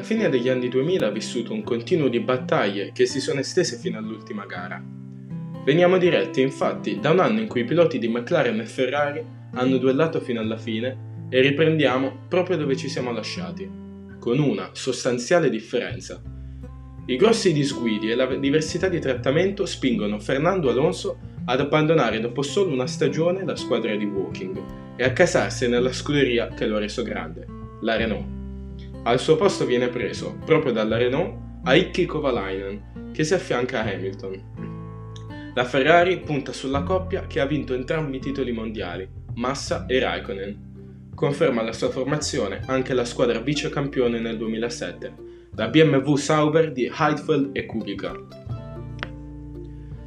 [0.00, 3.76] La fine degli anni 2000 ha vissuto un continuo di battaglie che si sono estese
[3.76, 4.82] fino all'ultima gara.
[5.62, 9.76] Veniamo diretti infatti da un anno in cui i piloti di McLaren e Ferrari hanno
[9.76, 13.70] duellato fino alla fine e riprendiamo proprio dove ci siamo lasciati,
[14.18, 16.18] con una sostanziale differenza.
[17.04, 22.72] I grossi disguidi e la diversità di trattamento spingono Fernando Alonso ad abbandonare dopo solo
[22.72, 24.62] una stagione la squadra di Walking
[24.96, 27.44] e a casarsi nella scuderia che lo ha reso grande,
[27.82, 28.39] la Renault.
[29.02, 35.52] Al suo posto viene preso, proprio dalla Renault, Aiki Kovalainen, che si affianca a Hamilton.
[35.54, 41.12] La Ferrari punta sulla coppia che ha vinto entrambi i titoli mondiali, Massa e Raikkonen.
[41.14, 45.14] Conferma la sua formazione anche la squadra vice campione nel 2007,
[45.54, 48.14] la BMW Sauber di Heidfeld e Kubica.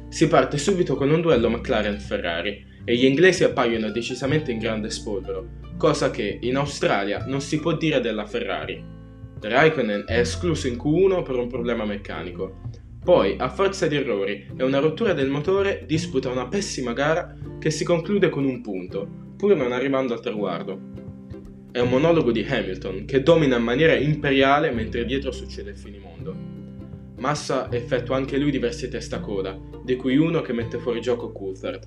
[0.08, 5.48] Si parte subito con un duello McLaren-Ferrari e gli inglesi appaiono decisamente in grande spolvero,
[5.76, 8.92] cosa che in Australia non si può dire della Ferrari.
[9.40, 12.60] Raikkonen è escluso in Q1 per un problema meccanico.
[13.02, 17.70] Poi, a forza di errori e una rottura del motore, disputa una pessima gara che
[17.70, 20.92] si conclude con un punto, pur non arrivando al traguardo.
[21.70, 26.34] È un monologo di Hamilton che domina in maniera imperiale mentre dietro succede il finimondo.
[27.18, 31.86] Massa effettua anche lui diversi testacoda, di cui uno che mette fuori gioco Coulthard.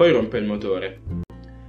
[0.00, 1.00] Poi rompe il motore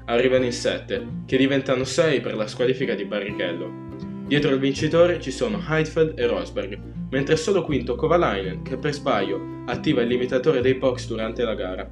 [0.06, 3.98] arrivano in 7, che diventano 6 per la squalifica di Barrichello.
[4.26, 9.64] Dietro il vincitore ci sono Heidfeld e Rosberg, mentre solo quinto Kovalainen, che per sbaglio
[9.66, 11.86] attiva il limitatore dei box durante la gara.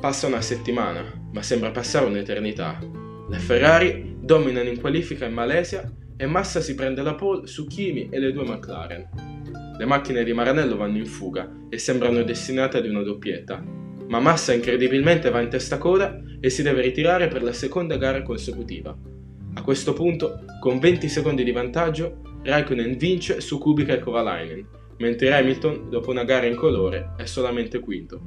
[0.00, 2.80] Passa una settimana, ma sembra passare un'eternità.
[3.30, 8.08] Le Ferrari dominano in qualifica in Malesia e Massa si prende la pole su Kimi
[8.10, 9.08] e le due McLaren.
[9.78, 14.52] Le macchine di Maranello vanno in fuga e sembrano destinate ad una doppietta, ma Massa
[14.52, 18.96] incredibilmente va in testa coda e si deve ritirare per la seconda gara consecutiva.
[19.54, 24.66] A questo punto, con 20 secondi di vantaggio, Raikkonen vince su Kubica e Kovalainen,
[24.98, 28.20] mentre Hamilton, dopo una gara in colore, è solamente quinto.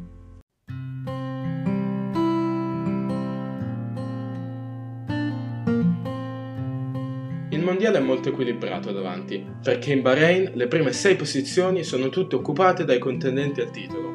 [7.50, 12.36] Il mondiale è molto equilibrato davanti, perché in Bahrain le prime 6 posizioni sono tutte
[12.36, 14.07] occupate dai contendenti al titolo,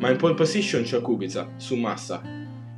[0.00, 2.22] ma in pole position c'è Kubica, su Massa.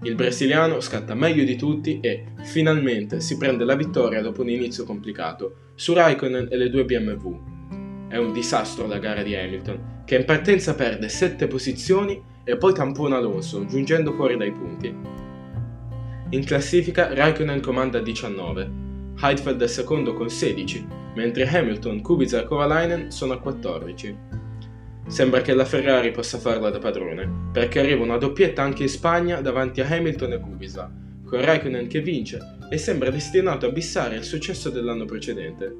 [0.02, 4.84] Il brasiliano scatta meglio di tutti e, finalmente, si prende la vittoria dopo un inizio
[4.84, 8.08] complicato, su Raikkonen e le due BMW.
[8.08, 12.74] È un disastro la gara di Hamilton, che in partenza perde 7 posizioni e poi
[12.74, 14.92] tampona Alonso, giungendo fuori dai punti.
[16.30, 18.70] In classifica Raikkonen comanda 19,
[19.22, 24.31] Heidfeld è secondo con 16, mentre Hamilton, Kubica e Kovalainen sono a 14.
[25.06, 29.40] Sembra che la Ferrari possa farla da padrone, perché arriva una doppietta anche in Spagna
[29.40, 30.90] davanti a Hamilton e Kubica,
[31.24, 32.38] con Raikkonen che vince
[32.70, 35.76] e sembra destinato a bissare il successo dell'anno precedente.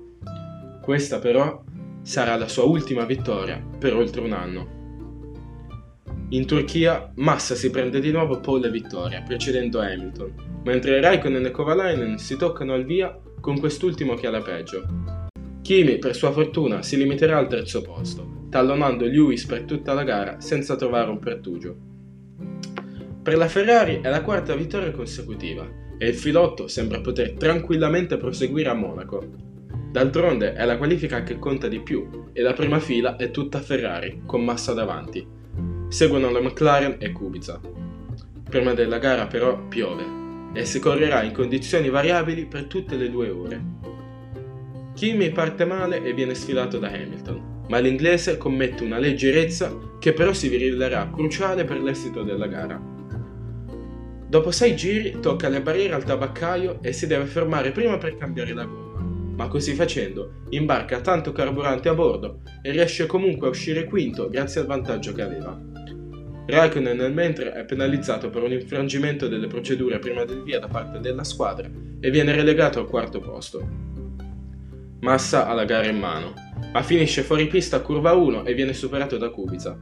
[0.83, 1.63] Questa però
[2.03, 4.81] sarà la sua ultima vittoria per oltre un anno.
[6.31, 10.35] In Turchia Massa si prende di nuovo pole vittoria, precedendo Hamilton,
[10.65, 14.83] mentre Raikkonen e Kovalainen si toccano al via con quest'ultimo che ha la peggio.
[15.61, 20.39] Kimi, per sua fortuna, si limiterà al terzo posto, tallonando Lewis per tutta la gara
[20.39, 21.75] senza trovare un pertugio.
[23.23, 28.69] Per la Ferrari è la quarta vittoria consecutiva e il filotto sembra poter tranquillamente proseguire
[28.69, 29.25] a Monaco.
[29.91, 34.21] D'altronde è la qualifica che conta di più e la prima fila è tutta Ferrari,
[34.27, 35.27] con Massa davanti.
[35.89, 37.59] Seguono la McLaren e Kubica.
[38.51, 40.21] Prima della gara però piove
[40.53, 43.65] e si correrà in condizioni variabili per tutte le due ore.
[44.93, 50.35] Kimi parte male e viene sfilato da Hamilton, ma l'inglese commette una leggerezza che però
[50.35, 52.79] si rivelerà cruciale per l'esito della gara.
[54.29, 58.53] Dopo sei giri tocca le barriere al tabaccaio e si deve fermare prima per cambiare
[58.53, 59.01] la gomma,
[59.37, 64.61] ma così facendo imbarca tanto carburante a bordo e riesce comunque a uscire quinto grazie
[64.61, 65.59] al vantaggio che aveva.
[66.45, 71.01] Raikkonen nel mentre è penalizzato per un infrangimento delle procedure prima del via da parte
[71.01, 71.71] della squadra
[72.01, 73.67] e viene relegato al quarto posto.
[75.01, 78.73] Massa ha la gara in mano, ma finisce fuori pista a curva 1 e viene
[78.73, 79.79] superato da Kubica.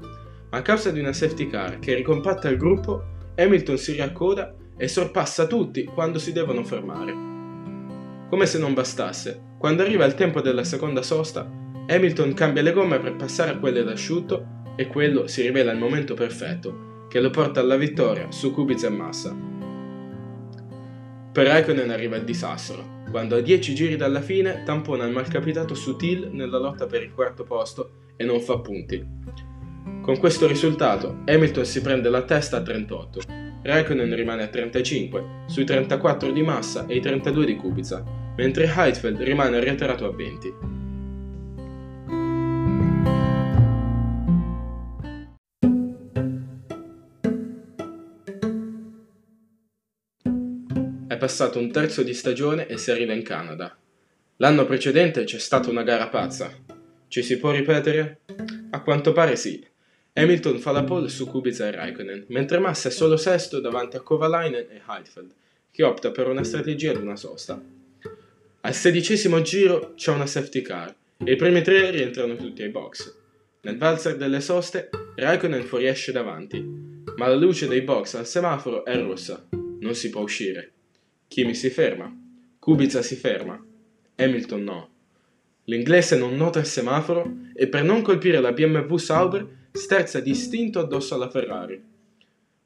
[0.51, 3.03] A causa di una safety car che ricompatta il gruppo,
[3.37, 7.29] Hamilton si riaccoda e sorpassa tutti quando si devono fermare.
[8.29, 11.49] Come se non bastasse, quando arriva il tempo della seconda sosta,
[11.87, 16.15] Hamilton cambia le gomme per passare a quelle d'asciutto e quello si rivela il momento
[16.15, 19.37] perfetto, che lo porta alla vittoria su Kubica e Massa.
[21.33, 26.31] Per Raikkonen arriva il disastro, quando a 10 giri dalla fine tampona il malcapitato Sutil
[26.33, 29.05] nella lotta per il quarto posto e non fa punti.
[30.03, 33.21] Con questo risultato Hamilton si prende la testa a 38,
[33.63, 38.03] Raikkonen rimane a 35, sui 34 di Massa e i 32 di Kubica,
[38.37, 40.80] mentre Heidfeld rimane arretrato a 20.
[51.31, 53.79] Passato un terzo di stagione e si arriva in Canada.
[54.39, 56.53] L'anno precedente c'è stata una gara pazza.
[57.07, 58.23] Ci si può ripetere?
[58.71, 59.65] A quanto pare sì.
[60.13, 64.01] Hamilton fa la pole su Kubica e Raikkonen, mentre Massa è solo sesto davanti a
[64.01, 65.31] Kovalainen e Heidfeld,
[65.71, 67.63] che opta per una strategia di una sosta.
[68.63, 73.15] Al sedicesimo giro c'è una safety car e i primi tre rientrano tutti ai box.
[73.61, 76.61] Nel valzer delle soste, Raikkonen fuoriesce davanti,
[77.15, 79.47] ma la luce dei box al semaforo è rossa,
[79.79, 80.73] non si può uscire.
[81.31, 82.13] Kimi si ferma,
[82.59, 83.65] Kubica si ferma,
[84.17, 84.91] Hamilton no.
[85.67, 91.15] L'inglese non nota il semaforo e per non colpire la BMW Sauber sterza distinto addosso
[91.15, 91.81] alla Ferrari.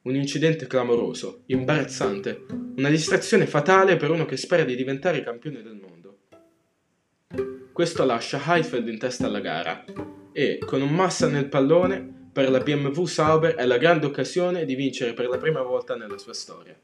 [0.01, 2.43] Un incidente clamoroso, imbarazzante,
[2.77, 6.17] una distrazione fatale per uno che spera di diventare campione del mondo.
[7.71, 9.85] Questo lascia Heifeld in testa alla gara
[10.33, 14.73] e, con un massa nel pallone, per la BMW Sauber è la grande occasione di
[14.73, 16.75] vincere per la prima volta nella sua storia.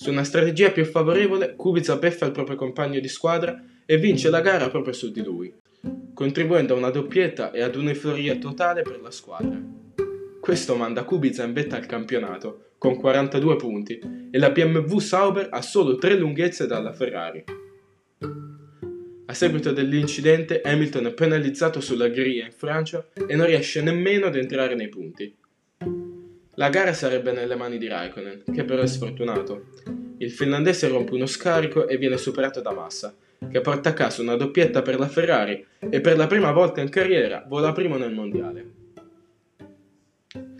[0.00, 4.40] Su una strategia più favorevole, Kubica beffa il proprio compagno di squadra e vince la
[4.40, 5.52] gara proprio su di lui,
[6.14, 9.60] contribuendo a una doppietta e ad un'euforia totale per la squadra.
[10.40, 13.98] Questo manda Kubica in vetta al campionato, con 42 punti,
[14.30, 17.42] e la BMW Sauber ha solo 3 lunghezze dalla Ferrari.
[19.26, 24.36] A seguito dell'incidente, Hamilton è penalizzato sulla griglia in Francia e non riesce nemmeno ad
[24.36, 25.34] entrare nei punti.
[26.58, 29.66] La gara sarebbe nelle mani di Raikkonen, che però è sfortunato.
[30.18, 33.14] Il finlandese rompe uno scarico e viene superato da Massa,
[33.48, 36.88] che porta a casa una doppietta per la Ferrari e per la prima volta in
[36.88, 38.70] carriera vola primo nel mondiale.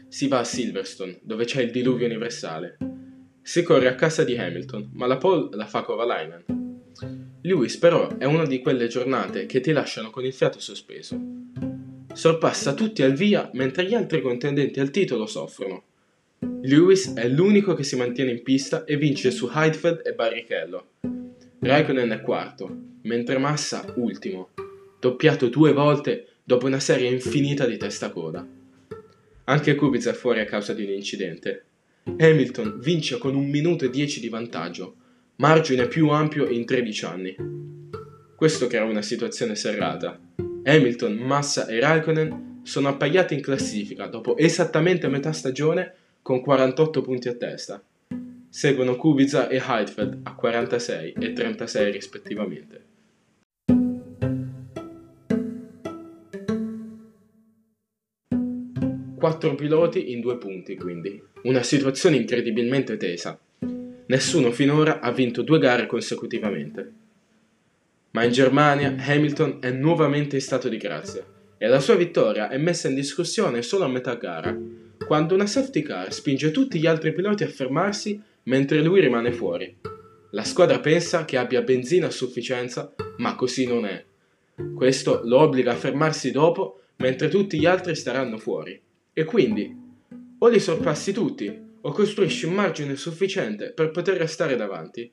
[0.07, 2.77] Si va a Silverstone, dove c'è il diluvio universale.
[3.43, 6.45] Si corre a casa di Hamilton, ma la pole la fa Kovalainen.
[7.43, 11.21] Lewis però è una di quelle giornate che ti lasciano con il fiato sospeso.
[12.13, 15.87] Sorpassa tutti al via mentre gli altri contendenti al titolo soffrono.
[16.41, 20.87] Lewis è l'unico che si mantiene in pista e vince su Heidfeld e Barrichello.
[21.61, 22.71] Raikkonen è quarto,
[23.03, 24.51] mentre Massa ultimo,
[25.01, 28.47] doppiato due volte dopo una serie infinita di testa coda.
[29.45, 31.65] Anche Kubica è fuori a causa di un incidente.
[32.17, 34.95] Hamilton vince con un minuto e dieci di vantaggio,
[35.37, 37.37] margine più ampio in 13 anni.
[38.37, 40.21] Questo crea una situazione serrata.
[40.63, 45.95] Hamilton, Massa e Raikkonen sono appaiati in classifica dopo esattamente metà stagione
[46.29, 47.83] con 48 punti a testa.
[48.51, 52.85] Seguono Kubica e Heidfeld a 46 e 36 rispettivamente.
[59.17, 61.19] Quattro piloti in due punti, quindi.
[61.45, 63.41] Una situazione incredibilmente tesa.
[64.05, 66.93] Nessuno finora ha vinto due gare consecutivamente.
[68.11, 71.25] Ma in Germania Hamilton è nuovamente in stato di grazia
[71.57, 74.55] e la sua vittoria è messa in discussione solo a metà gara,
[75.07, 79.77] quando una safety car spinge tutti gli altri piloti a fermarsi mentre lui rimane fuori.
[80.33, 84.05] La squadra pensa che abbia benzina a sufficienza, ma così non è.
[84.75, 88.79] Questo lo obbliga a fermarsi dopo, mentre tutti gli altri staranno fuori.
[89.13, 89.75] E quindi,
[90.39, 95.11] o li sorpassi tutti, o costruisci un margine sufficiente per poter restare davanti.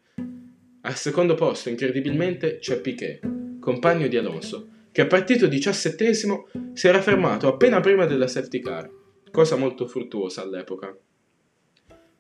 [0.82, 3.20] Al secondo posto, incredibilmente, c'è Piquet,
[3.60, 8.90] compagno di Alonso, che è partito diciassettesimo si era fermato appena prima della safety car,
[9.36, 10.98] cosa molto fruttuosa all'epoca.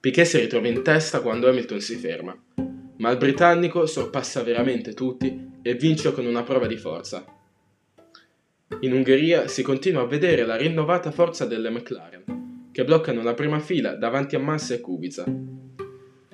[0.02, 2.38] Piquet si ritrova in testa quando Hamilton si ferma,
[2.98, 7.26] ma il britannico sorpassa veramente tutti e vince con una prova di forza.
[8.82, 13.60] In Ungheria si continua a vedere la rinnovata forza delle McLaren, che bloccano la prima
[13.60, 15.24] fila davanti a Massa e Kubica.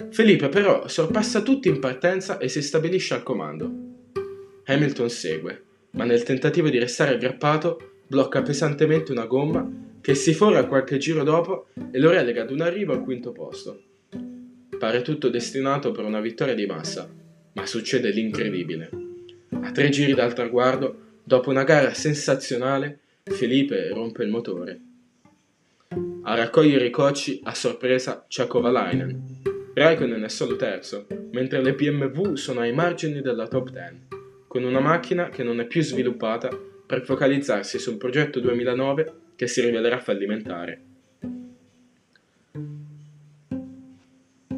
[0.09, 3.71] Felipe però sorpassa tutti in partenza e si stabilisce al comando.
[4.65, 10.65] Hamilton segue, ma nel tentativo di restare aggrappato blocca pesantemente una gomma che si fora
[10.65, 13.83] qualche giro dopo e lo relega ad un arrivo al quinto posto.
[14.77, 17.07] Pare tutto destinato per una vittoria di massa,
[17.53, 18.89] ma succede l'incredibile.
[19.61, 24.79] A tre giri dal traguardo, dopo una gara sensazionale, Felipe rompe il motore.
[26.23, 29.41] A raccogliere i cocci, a sorpresa, c'è Kovalainen.
[29.73, 33.95] Raikkonen è solo terzo, mentre le BMW sono ai margini della top 10,
[34.47, 36.49] con una macchina che non è più sviluppata
[36.85, 40.81] per focalizzarsi sul progetto 2009 che si rivelerà fallimentare.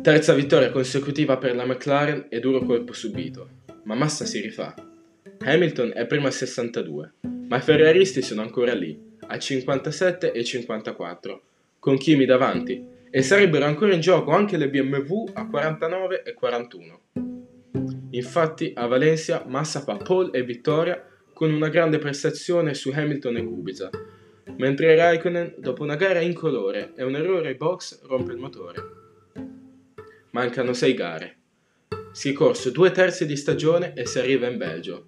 [0.02, 3.48] Terza vittoria consecutiva per la McLaren e duro colpo subito,
[3.84, 4.75] ma Massa si rifà.
[5.40, 7.13] Hamilton è primo a 62,
[7.48, 11.42] ma i ferraristi sono ancora lì, a 57 e 54,
[11.80, 17.02] con Kimi davanti, e sarebbero ancora in gioco anche le BMW a 49 e 41.
[18.10, 23.44] Infatti a Valencia Massa fa pole e vittoria con una grande prestazione su Hamilton e
[23.46, 23.90] Kubica,
[24.58, 28.82] mentre Raikkonen, dopo una gara incolore e un errore ai box, rompe il motore.
[30.32, 31.38] Mancano sei gare.
[32.12, 35.06] si è corso due terzi di stagione e si arriva in Belgio.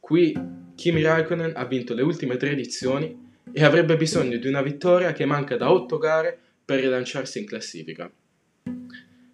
[0.00, 0.34] Qui
[0.74, 5.24] Kimi Raikkonen ha vinto le ultime tre edizioni e avrebbe bisogno di una vittoria che
[5.24, 8.10] manca da otto gare per rilanciarsi in classifica.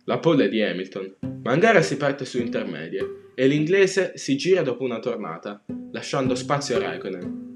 [0.05, 4.37] La pole è di Hamilton, ma in gara si parte su intermedie e l'inglese si
[4.37, 7.52] gira dopo una tornata, lasciando spazio a Raikkonen.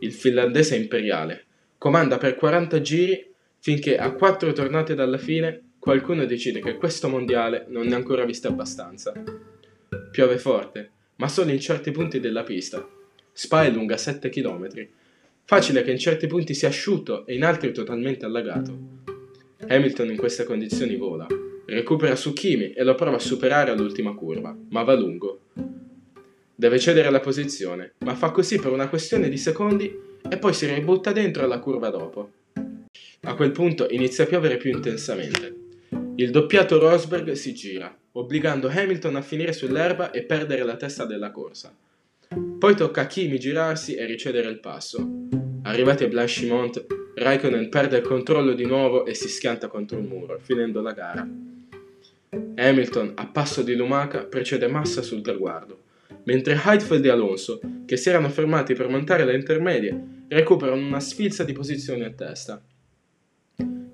[0.00, 1.44] Il finlandese imperiale
[1.78, 7.66] comanda per 40 giri finché a quattro tornate dalla fine qualcuno decide che questo mondiale
[7.68, 9.12] non ne ha ancora viste abbastanza.
[10.10, 12.86] Piove forte, ma solo in certi punti della pista.
[13.32, 14.68] Spa è lunga 7 km.
[15.44, 18.78] Facile che in certi punti sia asciutto e in altri totalmente allagato.
[19.68, 21.26] Hamilton in queste condizioni vola,
[21.66, 25.40] recupera su Kimi e lo prova a superare all'ultima curva, ma va lungo.
[26.58, 29.94] Deve cedere la posizione, ma fa così per una questione di secondi
[30.26, 32.30] e poi si ributta dentro alla curva dopo.
[33.24, 35.54] A quel punto inizia a piovere più intensamente.
[36.14, 41.30] Il doppiato Rosberg si gira, obbligando Hamilton a finire sull'erba e perdere la testa della
[41.30, 41.76] corsa.
[42.58, 45.06] Poi tocca a Kimi girarsi e ricevere il passo.
[45.64, 46.86] Arrivati a Blanchimont,
[47.16, 51.28] Raikkonen perde il controllo di nuovo e si schianta contro il muro, finendo la gara.
[52.54, 55.82] Hamilton, a passo di lumaca, precede Massa sul traguardo,
[56.26, 61.44] mentre Heidfeld e Alonso, che si erano fermati per montare le intermedie, recuperano una sfilza
[61.44, 62.62] di posizioni a testa.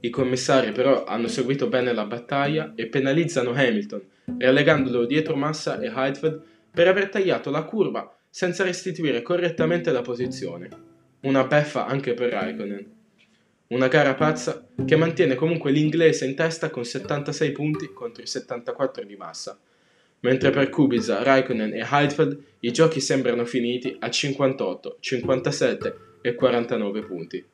[0.01, 4.03] I commissari però hanno seguito bene la battaglia e penalizzano Hamilton,
[4.39, 10.69] relegandolo dietro Massa e Heidfeld per aver tagliato la curva senza restituire correttamente la posizione.
[11.21, 13.01] Una beffa anche per Raikkonen.
[13.69, 19.05] Una gara pazza che mantiene comunque l'inglese in testa con 76 punti contro i 74
[19.05, 19.59] di Massa,
[20.23, 27.03] mentre per Kubica, Raikkonen e Heidfeld i giochi sembrano finiti a 58, 57 e 49
[27.03, 27.45] punti.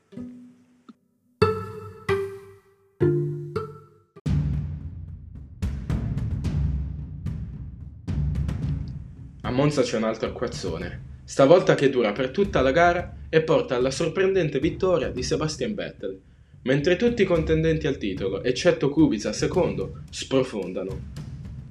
[9.43, 13.77] A Monza c'è un altro acquazzone, stavolta che dura per tutta la gara e porta
[13.77, 16.21] alla sorprendente vittoria di Sebastian Vettel,
[16.63, 21.28] mentre tutti i contendenti al titolo, eccetto Kubica secondo, sprofondano.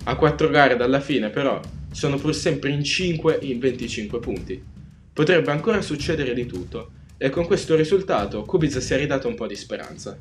[0.08, 1.60] A quattro gare dalla fine però
[1.92, 4.64] sono pur sempre in 5 in 25 punti.
[5.12, 9.48] Potrebbe ancora succedere di tutto e con questo risultato Kubica si è ridato un po'
[9.48, 10.18] di speranza.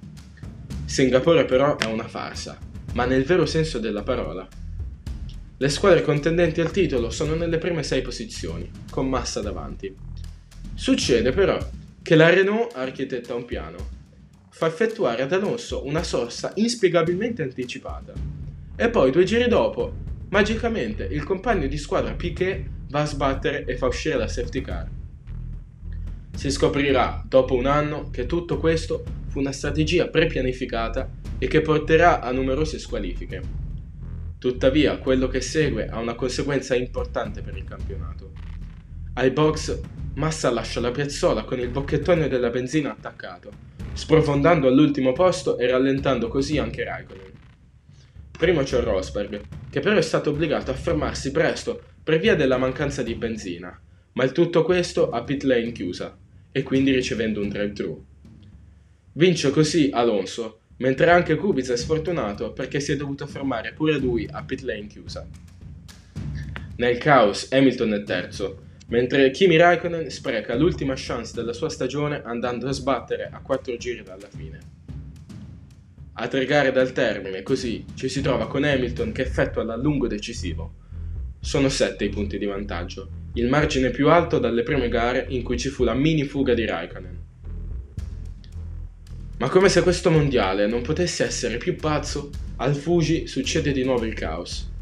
[0.85, 2.59] Singapore però è una farsa,
[2.95, 4.49] ma nel vero senso della parola.
[5.57, 9.95] Le squadre contendenti al titolo sono nelle prime 6 posizioni, con Massa davanti.
[10.75, 11.65] Succede però
[12.03, 13.77] che la Renault architetta un piano.
[14.51, 18.46] Fa effettuare ad Alonso una sosta inspiegabilmente anticipata.
[18.79, 19.93] E poi due giri dopo,
[20.29, 24.87] magicamente, il compagno di squadra Piquet va a sbattere e fa uscire la safety car.
[26.35, 32.21] Si scoprirà, dopo un anno, che tutto questo fu una strategia prepianificata e che porterà
[32.21, 33.41] a numerose squalifiche.
[34.39, 38.33] Tuttavia, quello che segue ha una conseguenza importante per il campionato.
[39.15, 39.81] Ai box
[40.17, 43.51] Massa lascia la piazzola con il bocchettone della benzina attaccato,
[43.95, 47.36] sprofondando all'ultimo posto e rallentando così anche Raikkonen.
[48.37, 49.41] Primo c'è Rosberg,
[49.71, 53.81] che però è stato obbligato a fermarsi presto per via della mancanza di benzina,
[54.13, 56.17] ma il tutto questo a pit lane chiusa,
[56.53, 58.05] e quindi ricevendo un drive-thru.
[59.13, 64.29] Vince così Alonso, mentre anche Kubica è sfortunato perché si è dovuto fermare pure lui
[64.31, 65.27] a pit lane chiusa.
[66.77, 72.69] Nel caos Hamilton è terzo, mentre Kimi Raikkonen spreca l'ultima chance della sua stagione andando
[72.69, 74.76] a sbattere a 4 giri dalla fine.
[76.19, 80.73] A tre gare dal termine, così, ci si trova con Hamilton che effettua l'allungo decisivo.
[81.39, 85.59] Sono 7 i punti di vantaggio, il margine più alto dalle prime gare in cui
[85.59, 87.25] ci fu la mini fuga di Raikkonen.
[89.37, 94.07] Ma come se questo mondiale non potesse essere più pazzo, al Fuji succede di nuovo
[94.07, 94.73] il caos.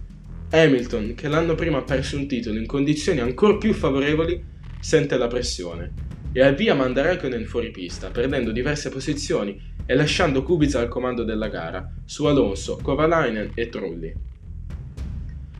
[0.51, 4.41] Hamilton, che l'anno prima ha perso un titolo in condizioni ancora più favorevoli,
[4.79, 10.81] sente la pressione e avvia manda Raikkonen fuori pista, perdendo diverse posizioni e lasciando Kubica
[10.81, 14.15] al comando della gara, su Alonso, Kovalainen e Trulli.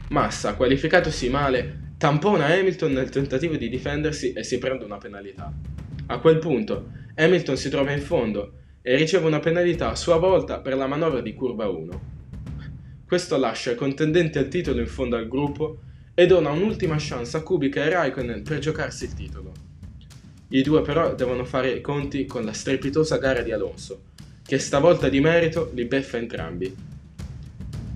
[0.09, 5.53] Massa, qualificatosi male, tampona Hamilton nel tentativo di difendersi e si prende una penalità.
[6.07, 8.53] A quel punto, Hamilton si trova in fondo
[8.83, 12.13] e riceve una penalità a sua volta per la manovra di curva 1.
[13.07, 15.79] Questo lascia i contendenti al titolo in fondo al gruppo
[16.15, 19.53] e dona un'ultima chance a Kubica e Raikkonen per giocarsi il titolo.
[20.49, 24.03] I due però devono fare i conti con la strepitosa gara di Alonso,
[24.47, 26.75] che stavolta di merito li beffa entrambi.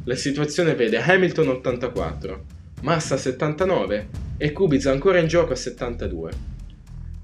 [0.05, 2.45] La situazione vede Hamilton 84,
[2.81, 6.57] Massa 79 e Kubica ancora in gioco a 72.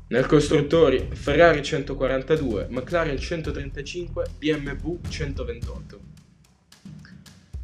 [0.09, 6.01] Nel costruttori Ferrari 142, McLaren 135, BMW 128.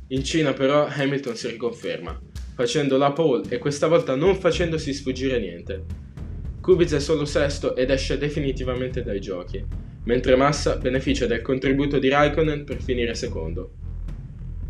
[0.09, 2.19] In Cina però Hamilton si riconferma,
[2.55, 5.85] facendo la pole e questa volta non facendosi sfuggire niente.
[6.62, 9.62] Kubica è solo sesto ed esce definitivamente dai giochi,
[10.04, 13.73] mentre Massa beneficia del contributo di Raikkonen per finire secondo.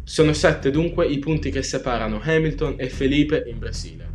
[0.02, 4.08] Sono sette dunque i punti che separano Hamilton e Felipe in Brasile,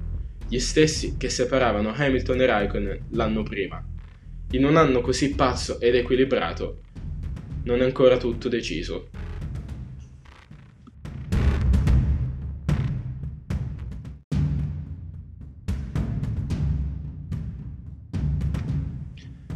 [0.47, 3.83] gli stessi che separavano Hamilton e Raikkonen l'anno prima.
[4.51, 6.81] In un anno così pazzo ed equilibrato,
[7.63, 9.09] non è ancora tutto deciso.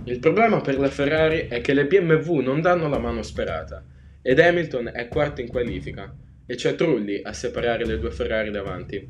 [0.09, 3.85] Il problema per la Ferrari è che le BMW non danno la mano sperata
[4.23, 6.11] ed Hamilton è quarto in qualifica
[6.47, 9.07] e c'è Trulli a separare le due Ferrari davanti.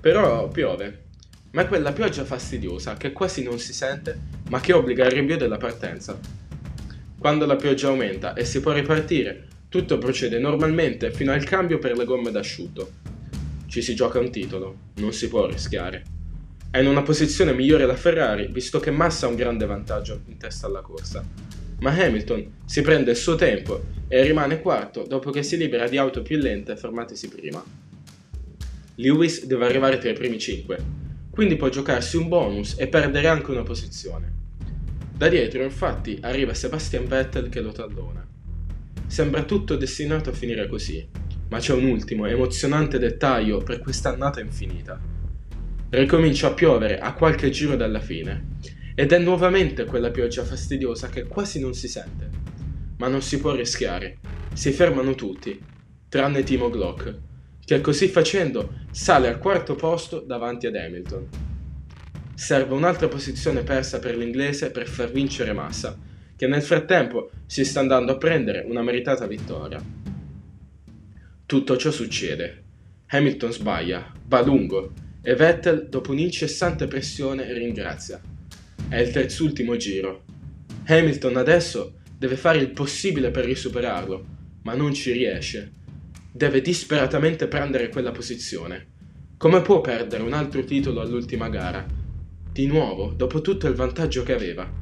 [0.00, 1.06] Però piove,
[1.50, 4.16] ma è quella pioggia fastidiosa che quasi non si sente
[4.50, 6.16] ma che obbliga al rinvio della partenza.
[7.18, 11.96] Quando la pioggia aumenta e si può ripartire, tutto procede normalmente fino al cambio per
[11.96, 12.88] le gomme d'asciutto.
[13.66, 16.19] Ci si gioca un titolo, non si può rischiare.
[16.72, 20.36] È in una posizione migliore la Ferrari, visto che Massa ha un grande vantaggio in
[20.36, 21.26] testa alla corsa.
[21.80, 25.98] Ma Hamilton si prende il suo tempo e rimane quarto dopo che si libera di
[25.98, 27.60] auto più lente fermatesi prima.
[28.94, 30.78] Lewis deve arrivare tra i primi 5,
[31.30, 34.32] quindi può giocarsi un bonus e perdere anche una posizione.
[35.16, 38.24] Da dietro infatti arriva Sebastian Vettel che lo tallona.
[39.08, 41.04] Sembra tutto destinato a finire così,
[41.48, 45.18] ma c'è un ultimo emozionante dettaglio per quest'annata infinita.
[45.92, 48.58] Ricomincia a piovere a qualche giro dalla fine
[48.94, 52.30] ed è nuovamente quella pioggia fastidiosa che quasi non si sente.
[52.98, 54.18] Ma non si può rischiare.
[54.52, 55.60] Si fermano tutti,
[56.08, 57.18] tranne Timo Glock,
[57.64, 61.28] che così facendo sale al quarto posto davanti ad Hamilton.
[62.34, 65.98] Serve un'altra posizione persa per l'inglese per far vincere Massa,
[66.36, 69.82] che nel frattempo si sta andando a prendere una meritata vittoria.
[71.46, 72.62] Tutto ciò succede.
[73.08, 78.20] Hamilton sbaglia, va lungo e Vettel, dopo un'incessante pressione, ringrazia.
[78.88, 80.24] È il terzultimo giro.
[80.86, 84.24] Hamilton adesso deve fare il possibile per risuperarlo,
[84.62, 85.72] ma non ci riesce.
[86.32, 88.88] Deve disperatamente prendere quella posizione.
[89.36, 91.86] Come può perdere un altro titolo all'ultima gara?
[92.52, 94.78] Di nuovo, dopo tutto il vantaggio che aveva.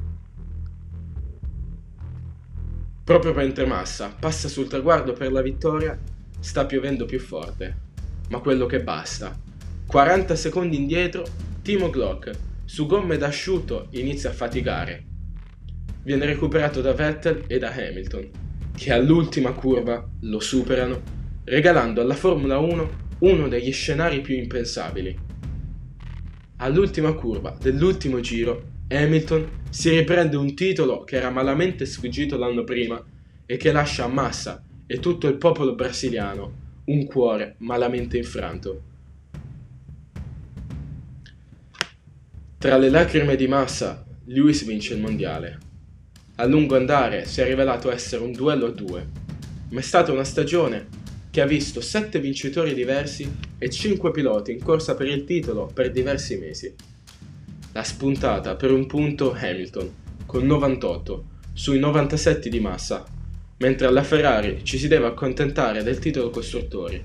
[3.03, 5.97] Proprio mentre Massa passa sul traguardo per la vittoria,
[6.39, 7.87] sta piovendo più forte.
[8.29, 9.47] Ma quello che basta
[9.89, 11.25] 40 secondi indietro,
[11.63, 12.29] Timo Glock,
[12.63, 15.03] su gomme d'asciutto, inizia a faticare.
[16.03, 18.29] Viene recuperato da Vettel e da Hamilton,
[18.77, 21.01] che all'ultima curva lo superano,
[21.43, 25.17] regalando alla Formula 1 uno degli scenari più impensabili.
[26.57, 33.03] All'ultima curva dell'ultimo giro, Hamilton si riprende un titolo che era malamente sfuggito l'anno prima
[33.43, 38.88] e che lascia a Massa e tutto il popolo brasiliano un cuore malamente infranto.
[42.59, 45.57] Tra le lacrime di massa, Lewis vince il mondiale.
[46.35, 49.07] A lungo andare si è rivelato essere un duello a due,
[49.69, 50.87] ma è stata una stagione
[51.29, 55.89] che ha visto sette vincitori diversi e cinque piloti in corsa per il titolo per
[55.89, 56.75] diversi mesi.
[57.71, 59.93] La spuntata per un punto Hamilton,
[60.25, 63.05] con 98, sui 97 di massa,
[63.59, 67.01] mentre alla Ferrari ci si deve accontentare del titolo costruttori.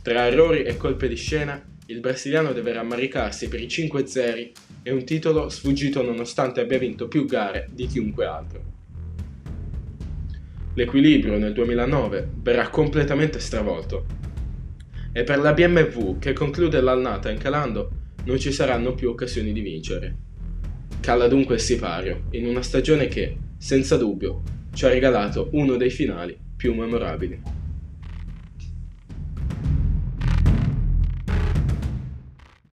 [0.00, 4.38] Tra errori e colpe di scena, il brasiliano deve rammaricarsi per i 5 0
[4.84, 8.62] e un titolo sfuggito nonostante abbia vinto più gare di chiunque altro.
[10.74, 14.06] L'equilibrio nel 2009 verrà completamente stravolto
[15.12, 17.90] e per la BMW che conclude l'annata incalando
[18.24, 20.16] non ci saranno più occasioni di vincere.
[21.00, 25.90] Cala dunque il sipario in una stagione che, senza dubbio, ci ha regalato uno dei
[25.90, 27.59] finali più memorabili.